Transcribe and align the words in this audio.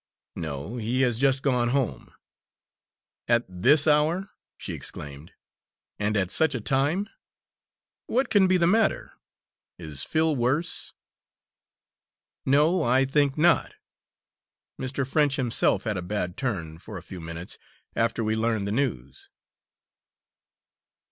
"No, 0.35 0.77
he 0.77 1.01
has 1.03 1.19
just 1.19 1.43
gone 1.43 1.67
home." 1.69 2.11
"At 3.27 3.45
this 3.47 3.85
hour?" 3.85 4.31
she 4.57 4.73
exclaimed, 4.73 5.31
"and 5.99 6.17
at 6.17 6.31
such 6.31 6.55
a 6.55 6.59
time? 6.59 7.07
What 8.07 8.31
can 8.31 8.47
be 8.47 8.57
the 8.57 8.65
matter? 8.65 9.13
Is 9.77 10.03
Phil 10.03 10.35
worse?" 10.35 10.93
"No, 12.47 12.81
I 12.81 13.05
think 13.05 13.37
not. 13.37 13.75
Mr. 14.79 15.07
French 15.07 15.35
himself 15.35 15.83
had 15.83 15.97
a 15.97 16.01
bad 16.01 16.35
turn, 16.35 16.79
for 16.79 16.97
a 16.97 17.03
few 17.03 17.21
minutes, 17.21 17.59
after 17.95 18.23
we 18.23 18.35
learned 18.35 18.65
the 18.65 18.71
news." 18.71 19.29